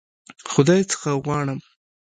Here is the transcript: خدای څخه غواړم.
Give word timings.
خدای 0.51 0.81
څخه 0.91 1.09
غواړم. 1.25 1.59